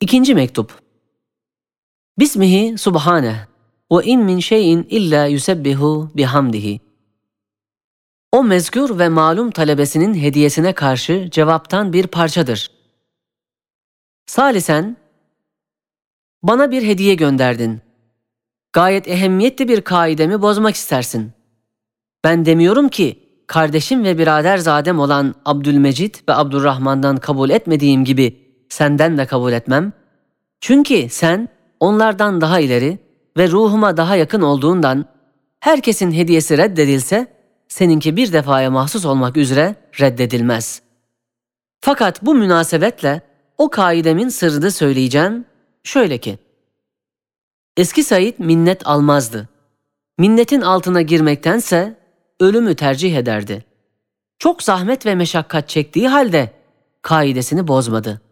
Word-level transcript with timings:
İkinci 0.00 0.34
mektup. 0.34 0.72
Bismihi 2.18 2.78
subhane 2.78 3.46
ve 3.92 4.04
in 4.04 4.20
min 4.20 4.40
şeyin 4.40 4.86
illa 4.90 5.26
yusebbihu 5.26 6.10
bihamdihi. 6.14 6.80
O 8.32 8.44
mezkur 8.44 8.98
ve 8.98 9.08
malum 9.08 9.50
talebesinin 9.50 10.14
hediyesine 10.14 10.72
karşı 10.72 11.28
cevaptan 11.30 11.92
bir 11.92 12.06
parçadır. 12.06 12.70
Salisen, 14.26 14.96
bana 16.42 16.70
bir 16.70 16.82
hediye 16.82 17.14
gönderdin. 17.14 17.80
Gayet 18.72 19.08
ehemmiyetli 19.08 19.68
bir 19.68 19.80
kaidemi 19.80 20.42
bozmak 20.42 20.74
istersin. 20.74 21.32
Ben 22.24 22.46
demiyorum 22.46 22.88
ki, 22.88 23.18
kardeşim 23.46 24.04
ve 24.04 24.18
biraderzadem 24.18 24.98
olan 24.98 25.34
Abdülmecid 25.44 26.14
ve 26.28 26.34
Abdurrahman'dan 26.34 27.16
kabul 27.16 27.50
etmediğim 27.50 28.04
gibi 28.04 28.45
senden 28.76 29.18
de 29.18 29.26
kabul 29.26 29.52
etmem. 29.52 29.92
Çünkü 30.60 31.08
sen 31.08 31.48
onlardan 31.80 32.40
daha 32.40 32.60
ileri 32.60 32.98
ve 33.36 33.48
ruhuma 33.48 33.96
daha 33.96 34.16
yakın 34.16 34.40
olduğundan 34.40 35.04
herkesin 35.60 36.12
hediyesi 36.12 36.58
reddedilse 36.58 37.26
seninki 37.68 38.16
bir 38.16 38.32
defaya 38.32 38.70
mahsus 38.70 39.04
olmak 39.04 39.36
üzere 39.36 39.74
reddedilmez. 40.00 40.82
Fakat 41.80 42.22
bu 42.22 42.34
münasebetle 42.34 43.20
o 43.58 43.70
kaidemin 43.70 44.28
sırrını 44.28 44.70
söyleyeceğim. 44.70 45.44
Şöyle 45.84 46.18
ki, 46.18 46.38
Eski 47.76 48.04
Said 48.04 48.34
minnet 48.38 48.86
almazdı. 48.86 49.48
Minnetin 50.18 50.60
altına 50.60 51.02
girmektense 51.02 51.98
ölümü 52.40 52.74
tercih 52.74 53.16
ederdi. 53.16 53.64
Çok 54.38 54.62
zahmet 54.62 55.06
ve 55.06 55.14
meşakkat 55.14 55.68
çektiği 55.68 56.08
halde 56.08 56.50
kaidesini 57.02 57.68
bozmadı. 57.68 58.25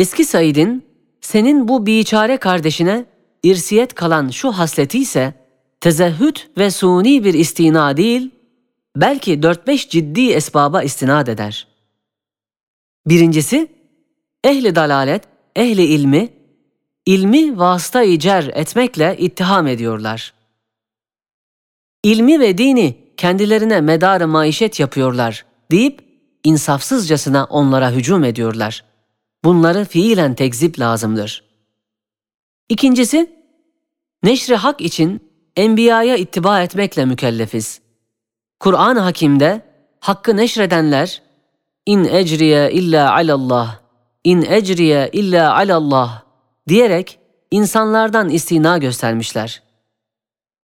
Eski 0.00 0.24
Said'in 0.24 0.86
senin 1.20 1.68
bu 1.68 1.86
biçare 1.86 2.36
kardeşine 2.36 3.04
irsiyet 3.42 3.94
kalan 3.94 4.28
şu 4.28 4.52
hasleti 4.52 4.98
ise 4.98 5.34
tezehhüt 5.80 6.48
ve 6.58 6.70
suni 6.70 7.24
bir 7.24 7.34
istina 7.34 7.96
değil, 7.96 8.30
belki 8.96 9.42
dört 9.42 9.66
beş 9.66 9.88
ciddi 9.88 10.30
esbaba 10.30 10.82
istinad 10.82 11.26
eder. 11.26 11.66
Birincisi, 13.06 13.68
ehli 14.44 14.74
dalalet, 14.74 15.24
ehli 15.56 15.84
ilmi, 15.84 16.28
ilmi 17.06 17.58
vasıta 17.58 18.02
icer 18.02 18.50
etmekle 18.54 19.16
ittiham 19.18 19.66
ediyorlar. 19.66 20.34
İlmi 22.04 22.40
ve 22.40 22.58
dini 22.58 22.96
kendilerine 23.16 23.80
medarı 23.80 24.28
maişet 24.28 24.80
yapıyorlar 24.80 25.44
deyip 25.70 26.00
insafsızcasına 26.44 27.44
onlara 27.44 27.90
hücum 27.90 28.24
ediyorlar. 28.24 28.89
Bunları 29.44 29.84
fiilen 29.84 30.34
tekzip 30.34 30.78
lazımdır. 30.78 31.44
İkincisi, 32.68 33.30
neşri 34.22 34.56
hak 34.56 34.80
için 34.80 35.30
enbiyaya 35.56 36.16
ittiba 36.16 36.62
etmekle 36.62 37.04
mükellefiz. 37.04 37.80
Kur'an-ı 38.60 39.00
Hakim'de 39.00 39.62
hakkı 40.00 40.36
neşredenler 40.36 41.22
in 41.86 42.04
ecriye 42.04 42.72
illa 42.72 43.14
alallah, 43.14 43.78
in 44.24 44.42
ecriye 44.42 45.10
illa 45.12 45.56
alallah 45.56 46.22
diyerek 46.68 47.18
insanlardan 47.50 48.28
istina 48.28 48.78
göstermişler. 48.78 49.62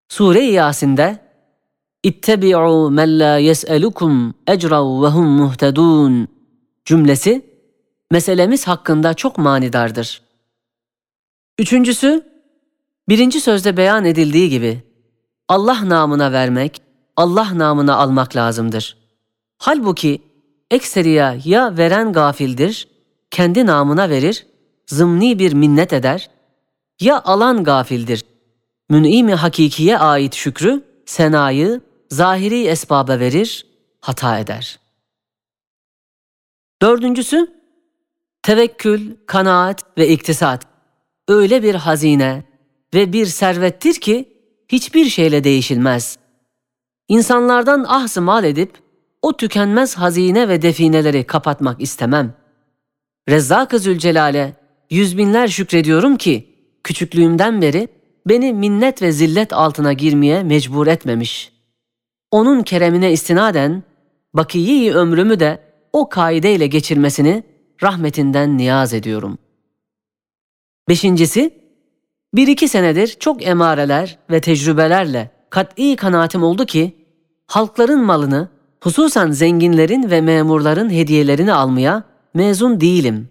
Sure-i 0.09 0.53
Yasin'de 0.53 1.27
İttebi'u 2.03 2.91
men 2.91 3.19
la 3.19 3.39
yes'elukum 3.39 4.35
ecrav 4.47 5.03
ve 5.03 5.07
hum 5.07 5.27
muhtedun 5.27 6.29
cümlesi 6.85 7.56
meselemiz 8.11 8.67
hakkında 8.67 9.15
çok 9.15 9.39
manidardır. 9.39 10.23
Üçüncüsü, 11.59 12.25
birinci 13.09 13.41
sözde 13.41 13.77
beyan 13.77 14.05
edildiği 14.05 14.51
gibi 14.51 14.83
Allah 15.49 15.89
namına 15.89 16.33
vermek, 16.33 16.83
Allah 17.17 17.59
namına 17.59 17.97
almak 17.97 18.37
lazımdır. 18.37 18.97
Halbuki 19.59 20.23
ekseriya 20.71 21.37
ya 21.45 21.77
veren 21.77 22.13
gafildir, 22.13 22.89
kendi 23.31 23.67
namına 23.67 24.11
verir, 24.11 24.47
zımni 24.87 25.39
bir 25.39 25.53
minnet 25.53 25.93
eder, 25.93 26.31
ya 27.01 27.23
alan 27.25 27.65
gafildir, 27.65 28.25
mün'imi 28.91 29.35
hakikiye 29.35 29.99
ait 29.99 30.35
şükrü, 30.35 30.85
senayı, 31.07 31.81
zahiri 32.11 32.65
esbaba 32.65 33.19
verir, 33.19 33.67
hata 34.01 34.39
eder. 34.39 34.79
Dördüncüsü, 36.83 37.56
tevekkül, 38.47 39.17
kanaat 39.27 39.99
ve 39.99 40.09
iktisat 40.09 40.67
öyle 41.29 41.63
bir 41.63 41.75
hazine 41.75 42.45
ve 42.95 43.13
bir 43.13 43.27
servettir 43.27 43.95
ki 43.95 44.29
hiçbir 44.69 45.05
şeyle 45.05 45.45
değişilmez. 45.45 46.19
İnsanlardan 47.09 47.85
ahzı 47.89 48.23
mal 48.23 48.45
edip 48.45 48.73
o 49.23 49.37
tükenmez 49.37 49.95
hazine 49.95 50.49
ve 50.49 50.63
defineleri 50.63 51.25
kapatmak 51.25 51.81
istemem. 51.81 52.35
Rezzak-ı 53.29 53.79
Zülcelal'e 53.79 54.57
yüz 54.91 55.19
binler 55.19 55.49
şükrediyorum 55.49 56.17
ki 56.17 56.55
küçüklüğümden 56.85 57.63
beri 57.63 57.89
beni 58.27 58.53
minnet 58.53 59.03
ve 59.03 59.13
zillet 59.13 59.53
altına 59.53 59.93
girmeye 59.93 60.43
mecbur 60.43 60.87
etmemiş. 60.87 61.53
Onun 62.31 62.63
keremine 62.63 63.13
istinaden 63.13 63.83
bakiyi 64.35 64.95
ömrümü 64.95 65.41
de 65.41 65.61
o 65.93 66.09
kaideyle 66.09 66.67
geçirmesini 66.67 67.56
rahmetinden 67.83 68.59
niyaz 68.59 68.95
ediyorum. 68.95 69.39
Beşincisi, 70.89 71.51
bir 72.35 72.49
iki 72.49 72.69
senedir 72.69 73.17
çok 73.21 73.47
emareler 73.47 74.19
ve 74.31 74.41
tecrübelerle 74.41 75.31
kat'i 75.51 75.97
kanaatim 75.97 76.43
oldu 76.43 76.67
ki, 76.67 76.97
halkların 77.47 78.05
malını, 78.05 78.49
hususan 78.81 79.31
zenginlerin 79.31 80.11
ve 80.11 80.21
memurların 80.21 80.91
hediyelerini 80.91 81.53
almaya 81.53 82.03
mezun 82.35 82.81
değilim. 82.81 83.29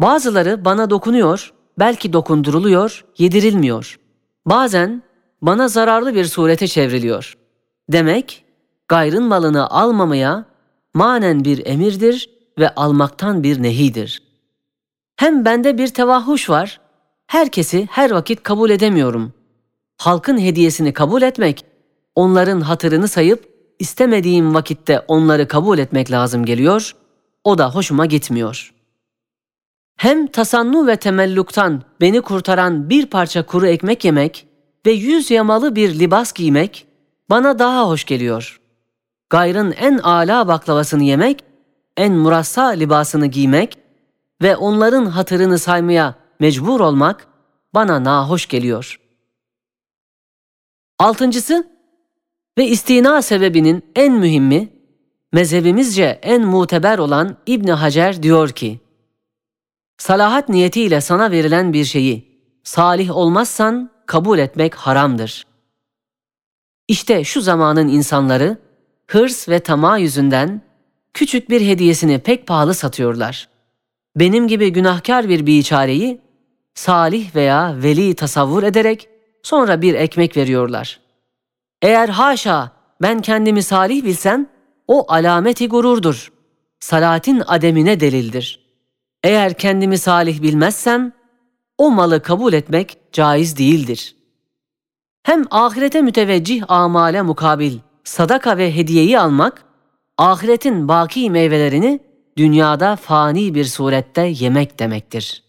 Bazıları 0.00 0.64
bana 0.64 0.90
dokunuyor, 0.90 1.52
belki 1.78 2.12
dokunduruluyor, 2.12 3.04
yedirilmiyor. 3.18 3.98
Bazen 4.46 5.02
bana 5.42 5.68
zararlı 5.68 6.14
bir 6.14 6.24
surete 6.24 6.66
çevriliyor. 6.66 7.38
Demek 7.88 8.44
gayrın 8.88 9.24
malını 9.24 9.70
almamaya 9.70 10.44
manen 10.94 11.44
bir 11.44 11.66
emirdir 11.66 12.37
ve 12.58 12.74
almaktan 12.74 13.42
bir 13.42 13.62
nehidir. 13.62 14.22
Hem 15.16 15.44
bende 15.44 15.78
bir 15.78 15.88
tevahhuş 15.88 16.50
var, 16.50 16.80
herkesi 17.26 17.88
her 17.90 18.10
vakit 18.10 18.42
kabul 18.42 18.70
edemiyorum. 18.70 19.32
Halkın 19.96 20.38
hediyesini 20.38 20.92
kabul 20.92 21.22
etmek, 21.22 21.64
onların 22.14 22.60
hatırını 22.60 23.08
sayıp 23.08 23.48
istemediğim 23.78 24.54
vakitte 24.54 25.00
onları 25.08 25.48
kabul 25.48 25.78
etmek 25.78 26.10
lazım 26.10 26.44
geliyor, 26.44 26.96
o 27.44 27.58
da 27.58 27.74
hoşuma 27.74 28.06
gitmiyor. 28.06 28.74
Hem 29.96 30.26
tasannu 30.26 30.86
ve 30.86 30.96
temelluktan 30.96 31.82
beni 32.00 32.20
kurtaran 32.20 32.90
bir 32.90 33.06
parça 33.06 33.46
kuru 33.46 33.66
ekmek 33.66 34.04
yemek 34.04 34.46
ve 34.86 34.90
yüz 34.90 35.30
yamalı 35.30 35.76
bir 35.76 35.98
libas 35.98 36.32
giymek 36.32 36.86
bana 37.30 37.58
daha 37.58 37.88
hoş 37.88 38.04
geliyor. 38.04 38.60
Gayrın 39.30 39.72
en 39.72 39.98
âlâ 39.98 40.48
baklavasını 40.48 41.04
yemek 41.04 41.44
en 41.98 42.12
murassa 42.12 42.66
libasını 42.66 43.26
giymek 43.26 43.78
ve 44.42 44.56
onların 44.56 45.06
hatırını 45.06 45.58
saymaya 45.58 46.14
mecbur 46.40 46.80
olmak 46.80 47.26
bana 47.74 48.04
nahoş 48.04 48.46
geliyor. 48.48 49.00
Altıncısı 50.98 51.68
ve 52.58 52.66
istina 52.66 53.22
sebebinin 53.22 53.84
en 53.96 54.12
mühimi 54.12 54.68
mezhebimizce 55.32 56.18
en 56.22 56.42
muteber 56.42 56.98
olan 56.98 57.36
İbni 57.46 57.72
Hacer 57.72 58.22
diyor 58.22 58.48
ki, 58.48 58.80
Salahat 59.98 60.48
niyetiyle 60.48 61.00
sana 61.00 61.30
verilen 61.30 61.72
bir 61.72 61.84
şeyi 61.84 62.42
salih 62.64 63.16
olmazsan 63.16 63.90
kabul 64.06 64.38
etmek 64.38 64.74
haramdır. 64.74 65.46
İşte 66.88 67.24
şu 67.24 67.40
zamanın 67.40 67.88
insanları 67.88 68.56
hırs 69.06 69.48
ve 69.48 69.60
tamah 69.60 69.98
yüzünden 69.98 70.62
küçük 71.14 71.50
bir 71.50 71.60
hediyesini 71.60 72.18
pek 72.18 72.46
pahalı 72.46 72.74
satıyorlar. 72.74 73.48
Benim 74.16 74.48
gibi 74.48 74.72
günahkar 74.72 75.28
bir 75.28 75.46
biçareyi 75.46 76.20
salih 76.74 77.34
veya 77.34 77.74
veli 77.82 78.14
tasavvur 78.14 78.62
ederek 78.62 79.08
sonra 79.42 79.82
bir 79.82 79.94
ekmek 79.94 80.36
veriyorlar. 80.36 81.00
Eğer 81.82 82.08
haşa 82.08 82.72
ben 83.02 83.20
kendimi 83.20 83.62
salih 83.62 84.04
bilsem 84.04 84.46
o 84.86 85.12
alameti 85.12 85.68
gururdur. 85.68 86.32
Salatin 86.80 87.42
ademine 87.46 88.00
delildir. 88.00 88.68
Eğer 89.24 89.54
kendimi 89.54 89.98
salih 89.98 90.42
bilmezsem 90.42 91.12
o 91.78 91.90
malı 91.90 92.22
kabul 92.22 92.52
etmek 92.52 92.98
caiz 93.12 93.58
değildir. 93.58 94.16
Hem 95.22 95.44
ahirete 95.50 96.02
müteveccih 96.02 96.64
amale 96.68 97.22
mukabil 97.22 97.78
sadaka 98.04 98.56
ve 98.58 98.76
hediyeyi 98.76 99.20
almak 99.20 99.64
ahiretin 100.18 100.88
baki 100.88 101.30
meyvelerini 101.30 102.00
dünyada 102.36 102.96
fani 102.96 103.54
bir 103.54 103.64
surette 103.64 104.22
yemek 104.22 104.78
demektir. 104.78 105.44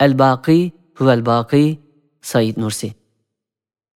El-Baki 0.00 0.72
huvel-Baki 0.94 1.78
Said 2.22 2.56
Nursi 2.56 3.03